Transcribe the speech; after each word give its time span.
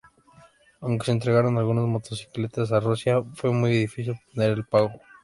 Aunque 0.79 1.05
se 1.05 1.11
entregaron 1.11 1.59
algunas 1.59 1.85
motocicletas 1.85 2.71
a 2.71 2.79
Rusia, 2.79 3.21
fue 3.35 3.51
muy 3.51 3.69
difícil 3.69 4.13
obtener 4.13 4.49
el 4.53 4.65
pago. 4.65 4.93